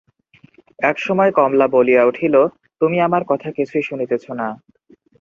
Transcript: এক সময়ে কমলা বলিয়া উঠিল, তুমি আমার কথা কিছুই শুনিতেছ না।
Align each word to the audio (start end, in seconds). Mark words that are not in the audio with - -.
এক 0.81 0.97
সময়ে 0.99 1.31
কমলা 1.31 1.67
বলিয়া 1.67 2.03
উঠিল, 2.05 2.35
তুমি 2.81 2.97
আমার 3.01 3.23
কথা 3.27 3.49
কিছুই 3.51 3.83
শুনিতেছ 3.83 4.25
না। 4.31 4.47